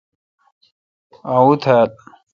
لوانہ 1.29 1.57
تھال۔ 1.63 1.89